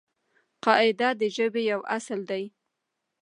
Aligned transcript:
قاعده 0.65 1.09
د 1.19 1.21
ژبې 1.35 1.61
یو 1.71 1.81
اصل 1.97 2.19
دئ. 2.29 2.45